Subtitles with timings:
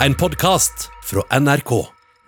[0.00, 1.70] En podkast fra NRK.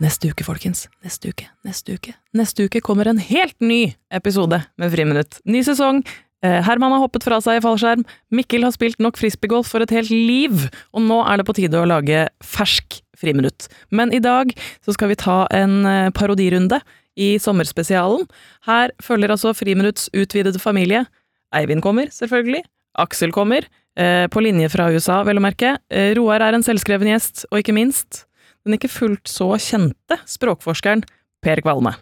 [0.01, 0.87] Neste uke, folkens.
[1.05, 2.15] Neste uke, neste uke.
[2.33, 5.37] Neste uke kommer en helt ny episode med Friminutt.
[5.45, 6.01] Ny sesong.
[6.41, 8.07] Eh, Herman har hoppet fra seg i fallskjerm.
[8.33, 10.65] Mikkel har spilt nok frisbeegolf for et helt liv.
[10.97, 13.69] Og nå er det på tide å lage fersk friminutt.
[13.93, 16.81] Men i dag så skal vi ta en eh, parodirunde
[17.21, 18.25] i sommerspesialen.
[18.65, 21.05] Her følger altså Friminutts utvidede familie.
[21.53, 22.65] Eivind kommer, selvfølgelig.
[22.97, 23.69] Aksel kommer.
[23.99, 25.73] Eh, på linje fra USA, vel å merke.
[25.91, 28.27] Eh, Roar er en selvskreven gjest, og ikke minst
[28.63, 31.03] den ikke fullt så kjente språkforskeren
[31.43, 31.97] Per Kvalme.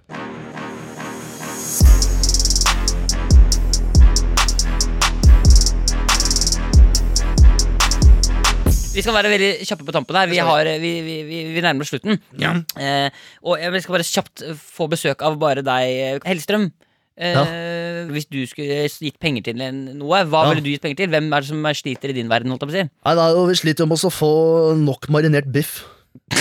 [8.93, 10.29] Vi skal være veldig kjappe på tampen her.
[10.29, 12.21] Vi, har, vi, vi, vi, vi nærmer oss slutten.
[12.41, 12.53] Ja.
[12.77, 13.09] Eh,
[13.41, 16.75] og jeg skal bare kjapt få besøk av bare deg, Hellstrøm.
[17.17, 20.49] Eh, Hvis du skulle gitt penger til noe, hva Ja.
[20.53, 21.09] ville du gitt penger til?
[21.09, 22.51] Hvem er det som sliter i din verden?
[22.53, 22.83] holdt jeg på å si?
[23.07, 25.85] Nei, er Vi sliter jo med å få nok marinert biff.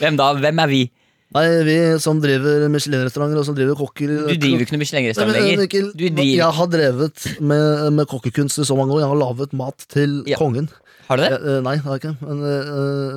[0.00, 0.30] Hvem da?
[0.40, 0.80] Hvem er vi?
[1.36, 5.34] Nei, Vi som driver Michelin-restauranter og som driver kokker Du driver ikke noe Nei, Michelin-restaurant
[5.36, 5.56] lenger.
[5.96, 7.64] Driver Jeg har drevet med,
[7.98, 9.00] med kokkekunst i så mange år.
[9.04, 10.36] Jeg har laget mat til Ja.
[10.40, 10.66] kongen.
[11.10, 11.30] Har du det?
[11.36, 12.16] Jeg, eh, nei, det har jeg ikke.
[12.24, 13.16] Men, eh,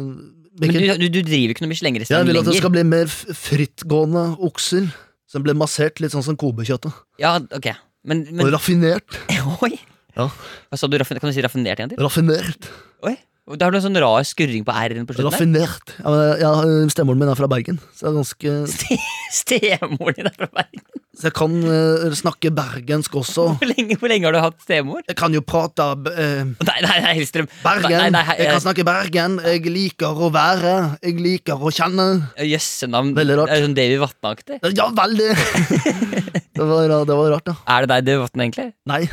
[0.60, 3.08] Men du, du, du driver ikke noe jeg Michelin-restaurant vil at det skal bli mer
[3.08, 4.84] frittgående okser.
[5.30, 6.96] Som ble massert litt sånn som kobekjøttet.
[7.22, 7.70] Ja, ok
[8.10, 9.18] Men, Og raffinert.
[9.64, 9.76] Oi!
[10.18, 10.26] Ja.
[10.72, 10.96] Hva sa du?
[10.98, 12.00] raffin- Kan du si raffinert igjen til?
[12.02, 12.70] Raffinert.
[13.06, 13.14] Oi
[13.58, 15.32] Da har du en sånn rar skurring på R-en på slutten.
[15.34, 15.94] Raffinert.
[16.38, 16.52] Ja,
[16.94, 18.98] Stemoren min er fra Bergen, så jeg, er ganske, Ste-
[19.40, 20.84] Stemoren din er fra Bergen.
[21.18, 23.48] så jeg kan uh, snakke bergensk også.
[23.58, 25.02] Hvor lenge, hvor lenge har du hatt stemor?
[25.10, 27.50] Jeg kan jo prate uh, Nei, nei, nei, Hellstrøm.
[27.66, 27.98] Bergen.
[27.98, 29.40] Nei, nei, jeg kan snakke Bergen.
[29.50, 30.76] Jeg liker å være.
[31.02, 32.08] Jeg liker å kjenne.
[32.46, 33.16] Jøssenavn.
[33.18, 33.50] Veldig rart.
[33.50, 34.62] Det er sånn Davy Vatne-aktig.
[34.78, 35.32] Ja, veldig!
[36.56, 37.58] det, var, det var rart, da.
[37.66, 38.72] Er det deg, Davy Vatne, egentlig?
[38.94, 39.04] Nei.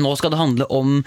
[0.00, 1.02] Nå skal det handle om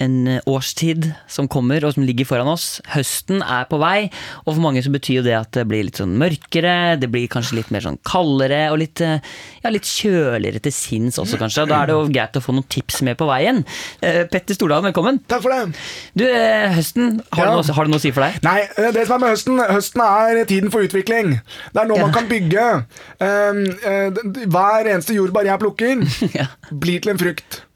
[0.00, 2.78] en eh, årstid som kommer og som ligger foran oss.
[2.94, 4.06] Høsten er på vei,
[4.46, 7.26] og for mange så betyr jo det at det blir litt sånn mørkere, det blir
[7.28, 9.20] kanskje litt mer sånn kaldere og litt, eh,
[9.60, 11.66] ja, litt kjøligere til sinns også, kanskje.
[11.68, 13.60] Da er det jo greit å få noen tips med på veien.
[14.00, 15.20] Eh, Petter Stordalen, velkommen.
[15.28, 15.76] Takk for det.
[16.16, 17.50] Du, høsten, har, Ja.
[17.52, 18.40] du noe, har det noe å si for deg?
[18.48, 18.58] Nei,
[18.96, 21.42] det som er med høsten Høsten er tiden for utvikling.
[21.76, 22.06] Det er nå Ja.
[22.08, 22.86] man kan bygge.
[23.20, 26.06] Hver eneste jordbær jeg plukker,
[26.80, 27.66] blir til en frukt.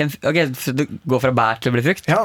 [0.00, 2.08] Ok, så du går fra bær til å bli frukt?
[2.10, 2.24] Ja.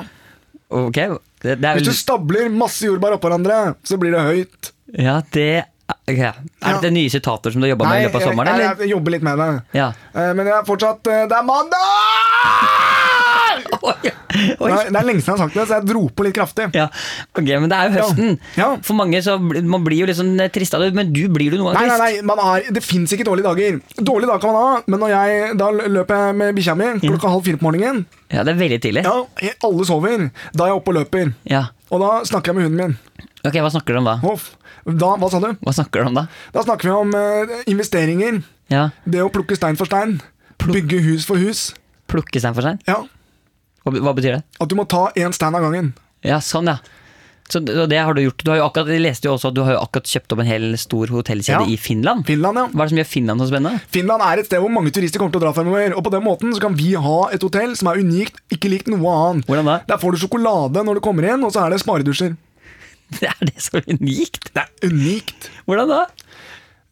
[0.74, 0.96] Ok,
[1.44, 4.72] det, det er Hvis vel du stabler masse jordbær oppå hverandre, så blir det høyt.
[4.98, 5.48] Ja, det
[5.92, 6.18] ok.
[6.18, 6.32] Er Ja.
[6.80, 8.82] dette nye sitater som du har jobba med i løpet av sommeren, jeg, eller?
[8.86, 9.50] jeg jobber litt med det.
[9.78, 9.88] Ja.
[10.14, 11.80] Eh, men jeg er fortsatt eh, Det er mandag!
[13.90, 14.70] Oi, oi.
[14.90, 16.68] Det er lenge siden jeg har sagt det, så jeg dro på litt kraftig.
[16.78, 16.88] Ja,
[17.34, 18.38] ok, men det er jo høsten.
[18.60, 18.70] Ja.
[18.86, 21.60] For mange så man blir jo litt sånn trist av det, men du blir du
[21.60, 22.24] noen av gang nei, trist?
[22.24, 23.80] nei, man har, det fins ikke dårlige dager.
[24.00, 27.34] Dårlige dager kan man ha, men når jeg, da løper jeg med bikkja mi klokka
[27.36, 28.04] halv fire på morgenen.
[28.34, 29.04] Ja, det er veldig tidlig.
[29.06, 30.28] Ja, Alle sover.
[30.58, 31.34] Da er jeg oppe og løper.
[31.50, 31.68] Ja.
[31.94, 33.30] Og da snakker jeg med hunden min.
[33.46, 34.16] Ok, hva snakker du om da?
[34.24, 34.54] Hoff.
[34.88, 35.50] Da, hva sa du?
[35.64, 36.24] Hva snakker du om da?
[36.56, 38.42] Da snakker vi om eh, investeringer.
[38.74, 40.18] Ja, Det å plukke stein for stein.
[40.64, 41.74] Bygge hus for hus.
[42.10, 42.80] Plukke stein for stein?
[42.88, 43.02] Ja,
[43.84, 44.44] Hva, hva betyr det?
[44.64, 45.94] At du må ta én stein av gangen.
[46.24, 46.78] Ja, sånn ja.
[47.52, 48.40] Så det, har du gjort.
[48.40, 50.40] Du har jo akkurat, jeg leste jo også at du har jo akkurat kjøpt opp
[50.42, 51.70] en hel stor hotellkjede Ja.
[51.70, 52.24] i Finland.
[52.26, 52.64] Finland, ja.
[52.72, 53.82] Hva er det som gjør Finland så spennende?
[53.94, 55.94] Finland er et sted hvor mange turister kommer til å dra fremover.
[55.98, 58.88] Og på den måten så kan vi ha et hotell som er unikt, ikke likt
[58.94, 59.46] noe annet.
[59.52, 59.76] Hvordan da?
[59.92, 62.34] Der får du sjokolade når du kommer inn, og så er det sparedusjer.
[63.20, 64.48] Det er det så unikt?
[64.56, 65.52] Det er unikt.
[65.68, 66.02] Hvordan da?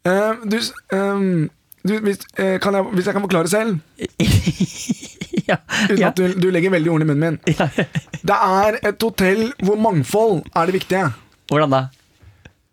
[0.06, 0.60] Uh, du,
[0.94, 1.48] ehm,
[1.82, 3.80] du hvis, uh, kan jeg, hvis jeg kan forklare selv,
[5.50, 5.56] ja.
[5.88, 7.56] uten at du, du legger veldig ord i munnen min.
[8.28, 11.08] Det er et hotell hvor mangfold er det viktige.
[11.50, 11.82] Hvordan da?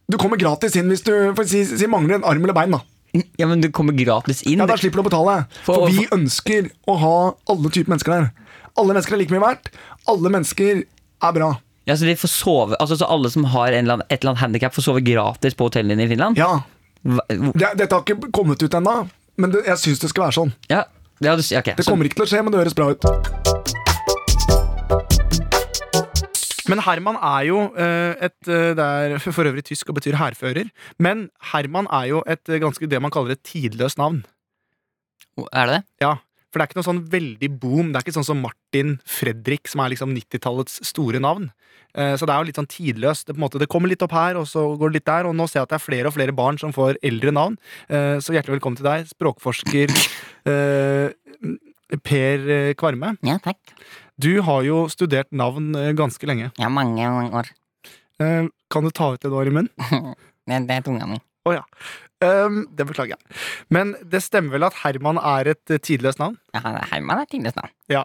[0.10, 1.12] Du kommer gratis inn hvis du
[1.46, 2.74] si, si mangler en arm eller bein.
[2.74, 2.82] da
[3.38, 4.60] Ja, men du kommer gratis inn.
[4.62, 5.36] Ja, Da slipper du å betale.
[5.66, 7.16] For- For vi ønsker å ha
[7.50, 8.30] alle typer mennesker der.
[8.78, 9.72] Alle mennesker er like mye verdt.
[10.10, 11.50] Alle mennesker er bra.
[11.90, 14.44] Ja, så de får sove Altså så alle som har eller annen, et eller annet
[14.44, 16.38] handikap, får sove gratis på hotellene i Finland?
[16.38, 16.62] Ja,
[17.04, 18.96] det, Dette har ikke kommet ut ennå,
[19.40, 20.52] men det, jeg syns det skal være sånn.
[20.70, 20.84] Ja,
[21.22, 21.78] ja, du, okay, ok.
[21.78, 23.04] Det Så, kommer ikke til å skje, men det høres bra ut.
[26.70, 30.20] Men Herman er jo eh, et eh, Det er for for øvrig tysk og betyr
[30.20, 30.70] hærfører.
[31.02, 34.24] Men Herman er jo et eh, ganske det man kaller et tidløst navn.
[35.54, 35.84] er det det?
[36.06, 36.16] Ja,
[36.50, 37.92] For det er ikke noe sånn veldig boom.
[37.94, 41.52] Det er ikke sånn som Martin Fredrik, som er liksom 90-tallets store navn.
[41.94, 43.28] Eh, Så det er jo litt sånn tidløst.
[43.28, 45.30] Det, på en måte, det kommer litt opp her, og så går det litt der.
[45.30, 47.58] Og nå ser jeg at det er flere og flere barn som får eldre navn.
[47.90, 49.94] Eh, Så hjertelig velkommen til deg, språkforsker
[50.50, 51.14] eh,
[52.06, 53.14] Per Kvarme.
[53.26, 53.58] Ja, takk.
[54.20, 56.50] Du har jo studert navn ganske lenge.
[56.60, 57.54] Ja, mange, mange år.
[58.20, 59.70] Kan du ta ut det du har i munnen?
[60.50, 61.20] Det, det er tunga mi.
[61.50, 61.66] Å ja.
[62.20, 63.40] Um, det beklager jeg.
[63.72, 66.36] Men det stemmer vel at Herman er et eh, tidløst navn?
[66.56, 66.62] Ja,
[66.92, 67.72] Herman er tidløst navn.
[67.92, 68.04] Ja.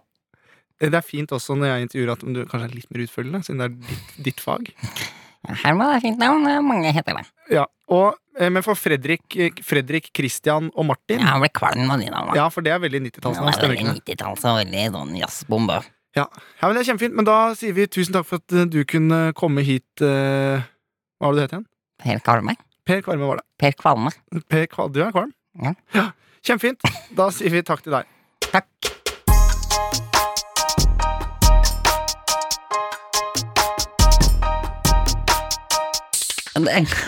[0.83, 3.63] Det er fint også når jeg intervjuer at du kanskje er litt mer utfølgende, siden
[3.63, 4.71] det er ditt, ditt fag.
[5.65, 7.25] Herman er fint navn, mange heter det.
[7.53, 12.01] Ja, og, eh, Men for Fredrik, eh, Fredrik, Christian og Martin Jeg ble kvalm av
[12.01, 12.37] de navnene.
[12.39, 13.51] Ja, for det er veldig 90-tallsnavn.
[13.51, 14.17] Ja, veldig det?
[14.17, 15.83] 90-talls og veldig sånn jazzbombe.
[16.15, 16.29] Ja.
[16.31, 17.17] ja, men Det er kjempefint.
[17.19, 19.89] Men da sier vi tusen takk for at eh, du kunne komme hit.
[20.01, 20.63] Uh,
[21.19, 21.67] hva var det du het igjen?
[22.05, 22.57] Per Kvalme.
[22.85, 23.45] Per Kvalme var det.
[23.57, 24.11] Per Kvalme.
[24.45, 25.31] Per Kva du er kvalm?
[25.95, 26.11] Ja.
[26.45, 26.85] Kjempefint.
[27.17, 28.11] Da sier vi takk til deg.
[28.45, 28.69] Takk.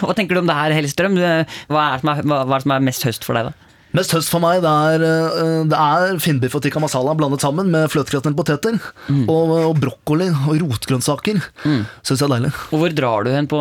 [0.00, 1.20] Hva tenker du om det her, Hellstrøm?
[1.20, 3.50] Hva er, det som er, hva hva er det som er mest høst for deg,
[3.52, 3.65] da?
[3.96, 7.70] Mest høst for meg, det er, eh, det er finnbiff og tikka masala blandet sammen
[7.72, 8.78] med fløtegratinerte poteter.
[9.24, 11.40] Og, og brokkoli og rotgrønnsaker.
[11.64, 11.84] Mm.
[12.04, 12.52] Syns jeg er deilig.
[12.70, 13.60] Og hvor drar du hen på.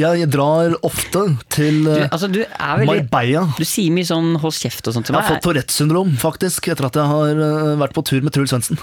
[0.00, 1.24] Jeg drar ofte
[1.54, 3.46] til du, eh, Altså, du er veldig Marbella.
[3.56, 5.24] Du sier mye sånn hold kjeft og sånt til meg.
[5.24, 8.34] Jeg har fått Tourettes syndrom, faktisk, etter at jeg har eh, vært på tur med
[8.34, 8.80] Truls Svendsen.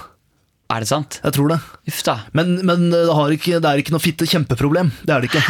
[0.72, 1.20] Er det sant?
[1.20, 1.60] Jeg tror det.
[2.38, 4.94] Men, men det, har ikke, det er ikke noe fitte kjempeproblem.
[5.04, 5.44] Det er det ikke.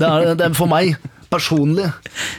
[0.00, 0.94] Det er, det er for meg
[1.30, 1.86] personlig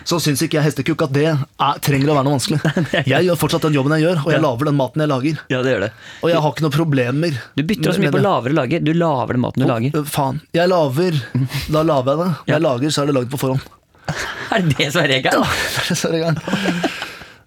[0.08, 1.42] så syns ikke jeg hestekuk at det er,
[1.84, 2.60] trenger å være noe vanskelig.
[3.12, 5.40] Jeg gjør fortsatt den jobben jeg gjør, og jeg lager den maten jeg lager.
[5.54, 5.90] Ja, det gjør det.
[6.22, 7.38] Og jeg har ikke noen problemer.
[7.58, 8.84] Du bytter oss mye på lavere lager.
[8.84, 9.96] Du lager den maten du lager.
[9.98, 10.42] Å, Faen.
[10.58, 11.20] Jeg lager,
[11.76, 12.30] da lager jeg det.
[12.54, 13.70] Jeg lager, så er det lagd på forhånd.
[14.52, 15.46] Er det det som er regelen?
[15.48, 16.92] det er det som er regelen.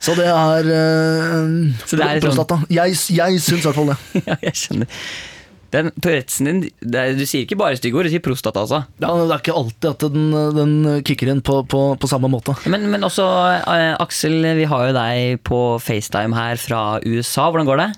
[0.05, 1.53] Så det er øh,
[1.89, 2.59] Så det er sånn- prostata.
[2.73, 4.23] Jeg, jeg syns i hvert fall det.
[4.25, 5.05] Ja, jeg skjønner.
[5.75, 8.85] Den Tourettesen din det er, Du sier ikke bare stygge ord, du sier prostata, altså.
[9.03, 10.75] Ja, det er ikke alltid at den, den
[11.09, 12.55] kicker inn på, på, på samme måte.
[12.71, 13.27] Men, men også,
[13.67, 17.49] uh, Aksel, vi har jo deg på FaceTime her fra USA.
[17.51, 17.89] Hvordan går det?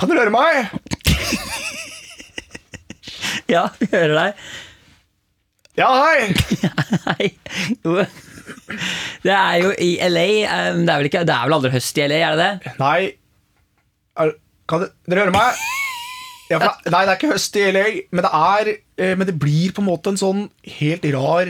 [0.00, 0.68] Kan du høre meg?
[3.50, 4.44] Ja, vi hører deg.
[5.76, 6.32] Ja, hei!
[7.08, 7.26] Hei.
[7.84, 7.96] Jo.
[9.24, 10.24] Det er jo i LA.
[10.44, 12.72] eh, Det er vel, ikke, det er vel aldri høst i LA, er det det?
[12.80, 12.98] Nei
[14.22, 14.32] er,
[14.70, 15.60] Kan du, Dere høre meg?
[16.52, 19.34] Ja, for, nei, det er ikke høst i LA, men det er eh, Men det
[19.40, 20.42] blir på en måte en sånn
[20.78, 21.48] helt rar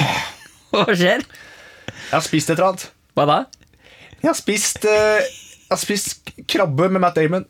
[0.74, 1.24] Hva skjer?
[1.24, 2.84] Jeg har spist et eller annet.
[3.16, 3.36] Hva da?
[4.20, 7.46] Jeg har spist eh, Jeg har spist krabbe med Matt Damon.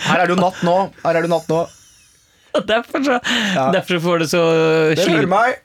[0.00, 0.76] Her er det jo natt nå.
[1.04, 1.60] Her er det natt nå.
[2.70, 3.16] Derfor, så,
[3.70, 4.40] derfor får du så
[4.98, 5.60] Dere hører meg?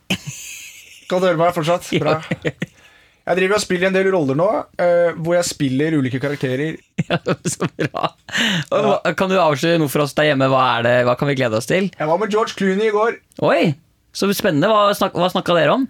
[1.10, 1.88] Kan du høre meg fortsatt?
[2.04, 2.20] Bra.
[3.26, 6.76] Jeg driver og spiller en del roller nå, uh, hvor jeg spiller ulike karakterer.
[7.06, 8.08] Ja, så bra.
[8.72, 10.48] Hva- Kan du avsløre noe for oss der hjemme?
[10.50, 11.90] Hva, er det, hva kan vi glede oss til?
[12.00, 13.18] Jeg var med George Clooney i går.
[13.46, 13.74] Oi,
[14.16, 14.70] så spennende.
[14.72, 15.84] Hva, snak, hva snakka dere om?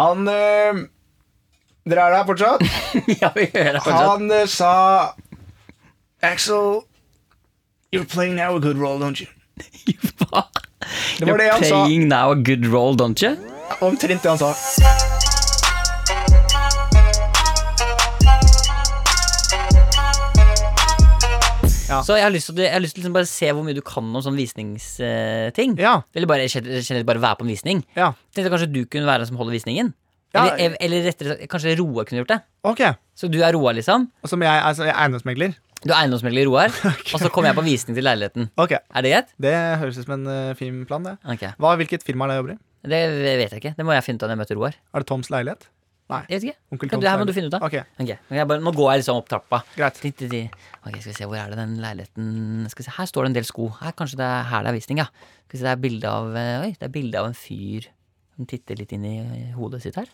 [0.00, 0.82] Han uh,
[1.88, 2.64] Dere er der fortsatt?
[3.22, 4.10] ja, vi hører fortsatt.
[4.10, 4.72] Han uh, sa
[6.22, 6.82] Axel,
[7.92, 9.28] you're playing now a good role, don't you?
[10.26, 10.44] Hva?
[11.18, 11.84] Det var det han sa.
[11.86, 13.36] Playing now a good role, don't you?
[13.80, 15.11] Omtrent det han sa.
[22.06, 23.82] Så jeg har lyst til, jeg har lyst til liksom bare se hvor mye du
[23.84, 25.76] kan om sånne visningsting.
[25.80, 25.98] Ja.
[26.16, 27.82] Eller bare generelt bare være på en visning.
[27.98, 28.14] Ja.
[28.32, 29.92] Tenkte kanskje du kunne være den som holder visningen.
[30.32, 30.46] Ja.
[30.56, 32.40] Eller, eller rettere sagt, kanskje Roar kunne gjort det.
[32.64, 32.80] Ok.
[33.18, 34.08] Så du er Roar, liksom.
[34.24, 35.58] Som jeg, altså, jeg er eiendomsmegler.
[35.82, 36.72] Du er eiendomsmegler Roar,
[37.12, 38.48] og så kommer jeg på visning til leiligheten.
[38.56, 38.76] Ok.
[38.78, 39.32] Er det greit?
[39.44, 41.16] Det høres ut som en uh, fin plan, det.
[41.26, 41.52] okay.
[41.60, 42.60] Hva, hvilket firma er det jeg jobber i?
[42.92, 43.02] Det
[43.38, 43.74] vet jeg ikke.
[43.76, 44.78] Det må jeg finne ut av når jeg møter Roar.
[44.94, 45.68] Er det Toms leilighet?
[46.12, 46.20] Nei.
[46.28, 46.58] Jeg vet ikke.
[46.76, 47.00] Onkel Tom.
[47.02, 47.62] Du, her må du finne ut av.
[47.66, 49.62] Ok, Ok, jeg bare, Nå går jeg liksom opp trappa.
[49.76, 49.96] greit.
[50.02, 53.30] Ok, skal vi se, Hvor er det den leiligheten Skal vi se, Her står det
[53.32, 53.68] en del sko.
[53.80, 55.08] Her Kanskje det er her det er visning, ja.
[55.48, 57.88] Skal vi se, Det er bilde av eh, Oi, det er bilde av en fyr
[58.36, 59.16] som titter litt inn i
[59.52, 60.06] hodet sitt her.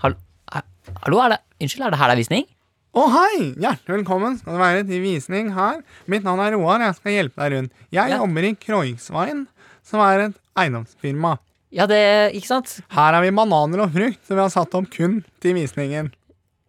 [0.00, 0.16] Hallo,
[0.56, 0.64] er-
[1.04, 2.46] hallo er det Unnskyld, er det her det er visning?
[2.94, 3.38] Å, hei!
[3.60, 5.80] Hjertelig velkommen skal du være til visning her.
[6.10, 7.72] Mitt navn er Roar, jeg skal hjelpe deg rundt.
[7.90, 8.18] Jeg Ja.
[8.22, 9.46] jobber i Kroingsveien,
[9.82, 11.32] som er et eiendomsfirma.
[11.74, 12.00] Ja, det
[12.38, 12.76] Ikke sant?
[12.94, 16.12] Her har vi bananer og frukt, som vi har satt opp kun til visningen.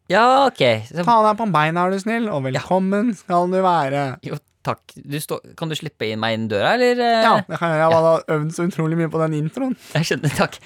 [0.10, 0.62] Ja, ok.
[0.90, 4.04] Så, Ta deg på beina, er du snill, og velkommen skal du være.
[4.26, 4.82] jo, takk.
[4.98, 5.40] Du stå...
[5.58, 7.02] kan du slippe inn meg inn døra, eller?
[7.02, 7.22] eh?
[7.26, 7.92] Ja, det kan jeg gjøre.
[7.96, 9.78] Jeg har øvd så utrolig mye på den introen.
[9.94, 10.58] Jeg skjønner, takk.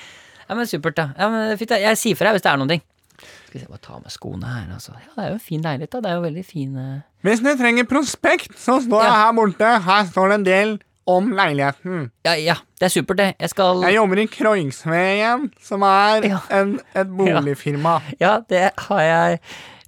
[0.50, 1.10] Ja, men Supert, da.
[1.20, 1.80] Ja, men fint, da.
[1.84, 2.84] Jeg sier fra hvis det er noen ting.
[3.20, 4.96] Skal vi se, bare ta med skoene her, altså.
[4.96, 6.02] Ja, Det er jo en fin leilighet, da.
[6.04, 7.00] Det er jo veldig fin uh...
[7.28, 9.72] Hvis du trenger prospekt, så står jeg her borte.
[9.88, 10.76] Her står det en del
[11.10, 12.08] om leiligheten.
[12.28, 13.28] Ja, ja, det er supert, det.
[13.42, 16.40] Jeg skal Jeg jobber i Kroingsveien, som er Ja.
[16.60, 17.98] en, et boligfirma.
[18.22, 19.40] Ja, det har jeg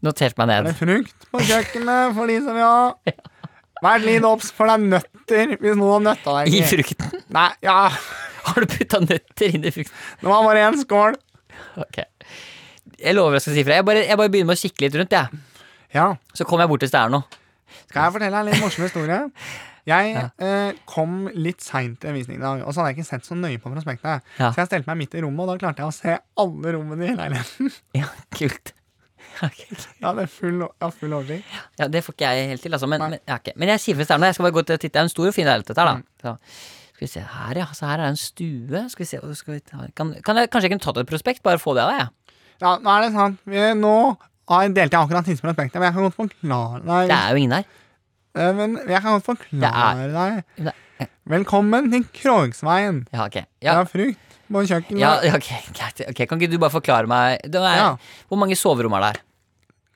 [0.02, 0.72] notert meg Det ned.
[0.72, 2.94] er frukt på kjøkkenet for de som vil ha.
[3.82, 6.54] Vær litt obs, for det er nøtter hvis noen har nøtta deg.
[6.54, 7.22] I frukten.
[7.34, 7.90] Nei, ja,
[8.44, 9.94] Har du putta nøtter inn i frukten?
[10.22, 11.16] det var bare én skål.
[11.78, 11.98] Ok.
[13.02, 13.74] Jeg lover jeg skal si fra.
[13.80, 15.42] Jeg bare, jeg bare begynner med å kikke litt rundt, jeg.
[15.94, 17.24] Ja, Så kommer jeg bort hvis det er noe.
[17.90, 19.20] skal jeg fortelle deg en litt morsom historie?
[19.88, 20.30] Jeg Ja.
[20.38, 23.36] eh, kom litt seint til visning i dag, og så hadde jeg ikke sett så
[23.36, 24.22] nøye på prospektet.
[24.38, 24.52] Ja.
[24.52, 27.10] Så jeg stelte meg midt i rommet, og da klarte jeg å se alle rommene
[27.10, 27.72] i leiligheten.
[28.02, 28.74] Ja, kult.
[29.42, 29.62] Ok,
[30.02, 30.60] ja det er full,
[31.00, 31.46] full oversikt.
[31.80, 32.88] Ja, Det får ikke jeg helt til, altså.
[32.90, 33.54] Men, men, ja, ok.
[33.56, 34.94] men jeg sier fra starten, jeg skal bare gå til å titte.
[34.94, 36.04] Det er en stor og fin leilighet, her, Mm.
[36.22, 36.36] da.
[36.36, 36.38] Så,
[36.94, 37.66] skal vi se her, ja.
[37.74, 38.82] Så her er det en stue.
[38.92, 39.78] Skal vi se, skal vi ta?
[39.96, 41.42] Kan, kan jeg, Kanskje jeg kunne tatt et prospekt?
[41.42, 42.36] Bare få det av deg, jeg.
[42.62, 43.40] Ja, nå er det sant.
[43.50, 43.96] Vi, nå
[44.52, 47.08] delte jeg akkurat tidsprospektet, men jeg kan godt forklare deg.
[47.10, 47.66] Det er jo ingen her.
[48.36, 50.44] Eh, Men jeg kan forklare deg.
[50.68, 53.06] Er- Velkommen til Krogsveien.
[53.14, 53.34] Ja, ok.
[53.34, 54.18] Det Ja, er frukt
[54.52, 55.00] på kjøkkenet.
[55.00, 56.02] ja, ok, greit.
[56.10, 57.96] Ok, Kan ikke du bare forklare meg det er, Ja.
[58.30, 59.22] Hvor mange soverom er det her?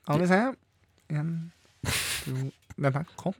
[0.04, 0.56] Skal vi se.
[1.10, 1.52] En,
[2.24, 3.36] to Dette er kopp.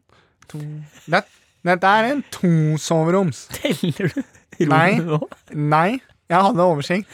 [0.49, 1.25] To det,
[1.65, 3.47] dette er en tosoveroms.
[3.49, 4.99] Teller du Nei.
[4.99, 5.29] rommene nå?
[5.55, 6.00] Nei,
[6.31, 7.09] jeg hadde oversikt.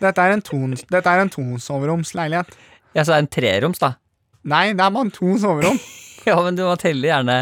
[0.00, 0.56] Dette er en, to,
[0.90, 2.46] dette er en tosoveromsleilighet.
[2.94, 3.94] Ja, så det er en treroms, da.
[4.44, 5.78] Nei, det er bare to soverom
[6.30, 7.36] Ja, men du, man teller gjerne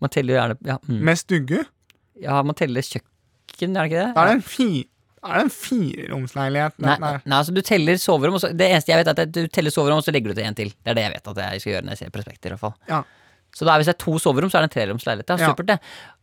[0.00, 1.00] Man teller gjerne ja, mm.
[1.08, 1.64] med stugge.
[2.20, 4.08] ja, man teller kjøkken, er det ikke det?
[4.16, 4.68] Er det en, fi,
[5.20, 6.76] er det en fireromsleilighet.
[6.80, 7.10] Nei, Nei.
[7.24, 10.00] nei, altså du teller soverom så, Det eneste jeg vet er at du teller soverom
[10.00, 11.72] Og så legger du til en til Det er det jeg vet at jeg skal
[11.74, 13.02] gjøre når jeg ser prospekter i hvert fall Ja.
[13.56, 15.32] Så da hvis det er to soverom Så er det en treromsleilighet.
[15.34, 15.52] Ja, Ja.
[15.52, 15.78] supert det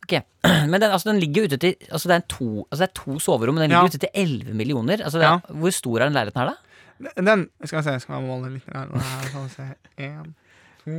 [0.07, 0.13] Ok
[0.71, 2.95] Men den, altså, den ligger ute til Altså det er, en to, altså, det er
[3.03, 3.83] to soverom Men den Ja.
[3.83, 6.57] ligger ute til 11 millioner altså, det, er- Hvor stor er den leiligheten her da?
[7.21, 8.87] Den Skal vi se, skal jeg måle litt her.
[8.89, 9.65] Er det sånn, se.
[10.01, 10.31] En,
[10.81, 10.95] to,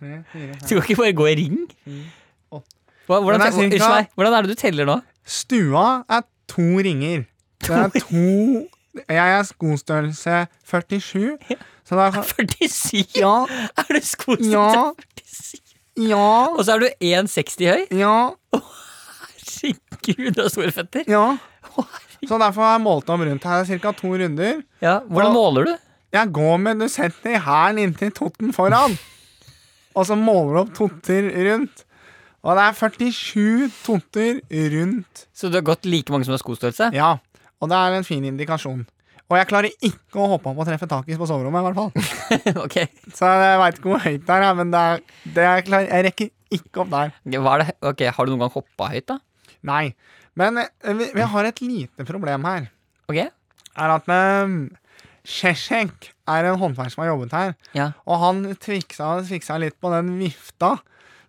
[0.00, 1.58] Du kan ikke bare gå i ring.
[3.06, 4.96] Hvordan, er unnskyld meg, hvordan er det du teller nå?
[5.26, 7.24] Stua er to ringer.
[7.62, 8.66] Det er to
[9.08, 11.36] Jeg er skostørrelse 47,
[11.84, 13.44] så da kan 47 Ja,
[13.76, 14.92] Er du skostørrelse Ja.
[15.26, 15.62] 47
[16.08, 18.16] ja, Og så er du 1,60 høy ja,
[19.56, 21.24] Herregud, du har store føtter ja.
[22.26, 23.64] Så derfor har jeg målt om rundt her.
[23.68, 23.92] Ca.
[23.92, 24.62] to runder.
[24.80, 25.74] Ja, hvordan måler du?
[26.16, 28.96] Jeg går med Du setter hælen inntil totten foran.
[29.96, 31.86] Og så måler du opp totter rundt.
[32.46, 34.42] Og det er 47 totter
[34.76, 35.24] rundt.
[35.34, 36.92] Så du har gått like mange som har skostørrelse?
[36.94, 37.16] Ja,
[37.58, 38.84] og det er en fin indikasjon.
[39.26, 42.28] Og jeg klarer ikke å hoppe opp og treffe taket på soverommet, i hvert fall.
[42.66, 42.76] ok
[43.16, 45.02] Så jeg veit ikke hvor høyt det er, men det er,
[45.34, 47.16] det er klar, jeg rekker ikke opp der.
[47.26, 47.72] Er?
[47.90, 49.18] Ok, Har du noen gang hoppa høyt, da?
[49.66, 49.84] Nei.
[50.38, 52.68] Men eh, vi, vi har et lite problem her.
[53.10, 53.18] Ok?
[53.26, 54.06] Er at
[54.46, 54.60] um,
[55.26, 57.56] Sheshek er en håndverker som har jobbet her.
[57.76, 57.90] Ja.
[58.06, 60.76] Og han tviksa, tviksa litt på den vifta.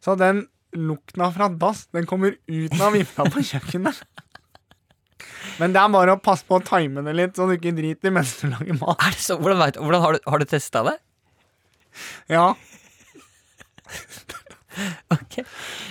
[0.03, 0.45] Så den
[0.77, 4.03] lukta fra dass, den kommer ut av vifta på kjøkkenet.
[5.57, 8.13] Men det er bare å passe på å time det litt, så du ikke driter
[8.13, 9.01] mens du lager mat.
[9.01, 9.39] Er det så?
[9.41, 10.97] Hvordan, vet, hvordan Har du, har du testa det?
[12.29, 12.51] Ja,
[15.15, 15.43] okay.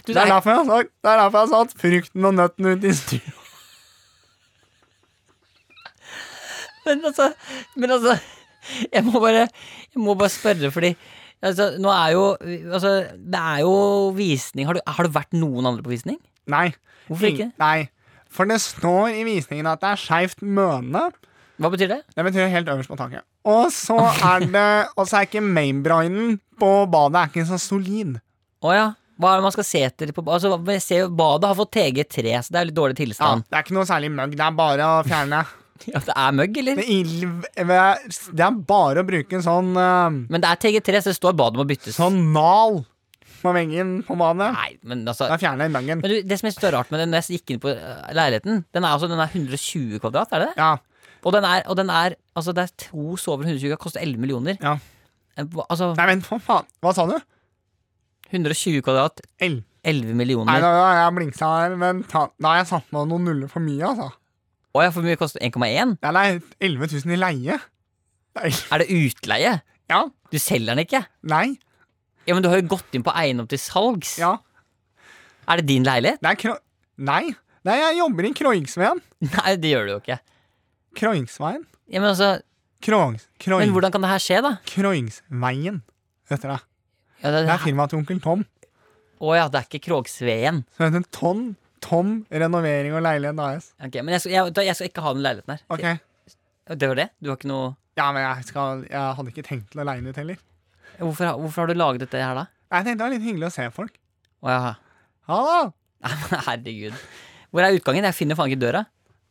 [0.07, 2.37] du, Det er derfor jeg har sagt Det er derfor jeg har satt frukten og
[2.37, 3.46] nøtten ut i stua.
[6.87, 7.31] Men, altså,
[7.77, 8.17] men altså
[8.93, 10.95] Jeg må bare Jeg må bare spørre, fordi
[11.43, 12.25] altså, Nå er jo
[12.73, 13.75] Altså, det er jo
[14.17, 14.67] visning.
[14.67, 16.19] Har du, har du vært noen andre på visning?
[16.51, 16.71] Nei.
[17.07, 17.51] Hvorfor ikke?
[17.63, 17.89] Nei.
[18.33, 21.07] For det står i visningen at det er skeivt møne.
[21.57, 22.03] Hva betyr det?
[22.13, 23.25] Det betyr helt øverst på taket.
[23.49, 28.17] Og så er det Og så er ikke mainbrinen på badet er ikke så solid.
[28.65, 28.87] Å ja.
[29.17, 30.51] Hva er det man skal se etter på Altså,
[30.85, 33.45] ser Badet har fått TG3, så det er litt dårlig tilstand.
[33.47, 34.35] Ja, det er ikke noe særlig møgg.
[34.37, 35.41] Det er bare å fjerne.
[35.95, 36.81] Ja, Det er møgg, eller?
[36.81, 38.03] Det er,
[38.41, 41.37] det er bare å bruke en sånn uh, Men det er TG3, så det står
[41.39, 41.97] badet må byttes.
[41.99, 42.81] Sånn nal
[43.43, 44.49] på veggen på badet.
[44.57, 46.01] Nei, men altså Da fjerner jeg møggen.
[46.03, 47.71] Men du, det som jeg synes er rart med den, når jeg gikk inn på
[47.71, 50.65] øh, leiligheten Den er altså den er 120 kvadrat, er det det?
[50.65, 50.73] Ja.
[51.27, 54.59] Og den er, og den er Altså, det er to sover 120, koster 11 millioner.
[54.61, 54.77] Ja.
[55.39, 56.67] Eh, Altså, Nei, vent, for faen.
[56.85, 57.17] Hva sa du?
[58.33, 60.51] 120 kvadrat, 11 millioner.
[60.51, 63.51] Nei, da, da jeg blingsa her, men ta, da har jeg satt med noen nuller
[63.53, 64.11] for mye, altså.
[64.77, 65.97] Å ja, for mye koster 1,1?
[66.05, 67.57] Ja, er 11 000 i leie.
[68.37, 68.51] Nei.
[68.75, 69.53] Er det utleie?
[69.89, 70.01] Ja.
[70.29, 71.01] Du selger den ikke?
[71.33, 71.55] Nei.
[72.27, 74.17] Ja, men du har jo gått inn på eiendom til salgs.
[74.21, 74.35] Ja.
[75.47, 76.21] Er det din leilighet?
[76.21, 76.57] Det er kro...
[77.07, 77.23] Nei.
[77.67, 79.01] Nei, jeg jobber i Kroingsveien.
[79.31, 80.19] Nei, det gjør du jo ikke.
[80.99, 81.65] Kroingsveien?
[81.89, 82.35] Ja, men altså
[82.85, 83.25] Kroings...
[83.41, 84.53] Kroing, Men hvordan kan det her skje, da?
[84.69, 85.81] Kroingsveien,
[86.31, 86.59] heter det.
[87.23, 88.45] Ja, det, Det er firmaet til onkel Tom.
[89.17, 90.61] Å ja, det er ikke Krogsveen.
[90.77, 91.45] Som heter Tom,
[91.87, 93.71] Tom Renovering og Leilighet AS.
[93.79, 95.63] Ok, Men jeg skal, jeg, jeg skal ikke ha den leiligheten her.
[95.71, 95.87] Ok.
[96.83, 97.09] Det var det?
[97.23, 100.03] Du har ikke noe Ja, men jeg, skal, jeg hadde ikke tenkt til å leie
[100.03, 100.41] den ut heller.
[100.99, 102.47] Hvorfor, hvorfor har du laget dette her, da?
[102.75, 103.95] Jeg tenkte det var litt hyggelig å se folk.
[104.43, 104.75] Å ja.
[105.31, 105.61] Hallo!
[106.49, 106.99] Herregud.
[107.55, 108.05] Hvor er utgangen?
[108.11, 108.85] Jeg finner faen ikke døra.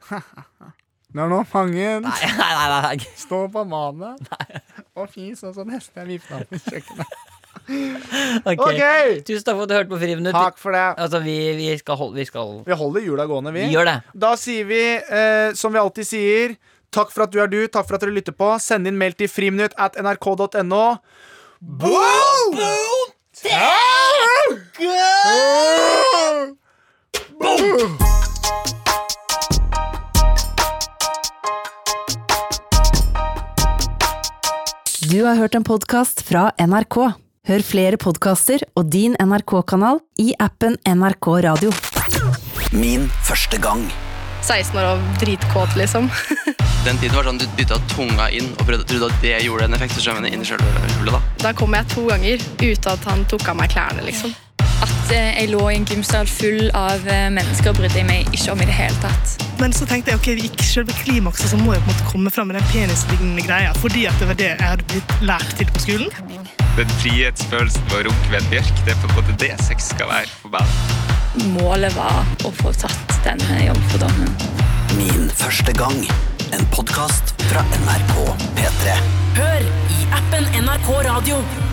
[1.16, 2.04] Du er nå fanget.
[2.04, 3.06] Nei, nei, nei, nei.
[3.16, 4.26] Stå på manet
[5.00, 7.14] og fis, og så neste jeg vifta på kjøkkenet.
[8.46, 8.62] Ok.
[8.62, 8.82] Ok!
[9.26, 10.36] Tusen takk for at du hørte på Friminutt.
[10.36, 10.84] Takk for det.
[11.02, 13.66] Altså, vi, vi skal holde Vi skal Vi holder hjula gående, vi.
[13.70, 13.98] Vi gjør det.
[14.26, 16.56] Da sier vi, eh, som vi alltid sier,
[16.96, 18.54] takk for at du er du, takk for at dere lytter på.
[18.62, 20.86] Send inn mail til friminutt at nrk.no.
[21.62, 22.60] Boom!
[27.40, 27.98] Boom!
[35.12, 37.25] Du har hørt en podkast fra NRK.
[37.46, 41.70] Hør flere podkaster og din NRK-kanal i appen NRK Radio.
[42.74, 43.84] Min første gang.
[44.42, 46.10] 16 år og dritkåt, liksom.
[46.88, 49.78] Den tiden var sånn du dytta tunga inn og prøvde, trodde at det gjorde en
[49.78, 49.94] effekt.
[49.94, 51.22] Så skjønner inn i hullet, da.
[51.46, 54.34] Da kom jeg to ganger uten at han tok av meg klærne, liksom.
[54.82, 58.58] At eh, jeg lå i en gymsal full av eh, mennesker brydde jeg meg ikke
[58.58, 59.45] om i det hele tatt.
[59.60, 62.34] Men så tenkte jeg ok, i selve klimakset så må jeg på en måte komme
[62.34, 65.72] fram med den penislignende greia, fordi at det var det jeg hadde blitt lært til
[65.72, 66.46] på skolen.
[66.76, 69.92] Den frihetsfølelsen ved å runke ved en bjørk, det er på en måte det sex
[69.96, 70.80] skal være for meg.
[71.56, 74.36] Målet var å få tatt denne jomfrudommen.
[75.00, 76.04] Min første gang.
[76.56, 78.18] En podkast fra NRK
[78.60, 78.98] P3.
[79.40, 81.65] Hør i appen NRK Radio.